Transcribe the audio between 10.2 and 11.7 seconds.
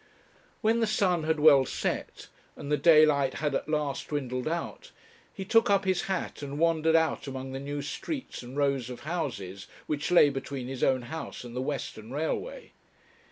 between his own house and the